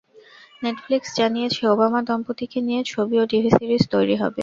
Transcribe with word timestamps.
Netflix 0.63 1.09
জানিয়েছে, 1.19 1.61
Obama 1.67 2.01
দম্পতিকে 2.07 2.59
নিয়ে 2.67 2.81
ছবি 2.85 3.15
ও 3.19 3.23
টিভি 3.31 3.49
সিরিজ 3.57 3.83
তৈরি 3.93 4.15
হবে। 4.21 4.39